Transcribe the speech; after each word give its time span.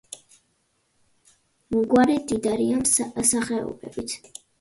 გვარი 1.91 2.15
მდიდარია 2.21 2.79
სახეობებით. 3.33 4.17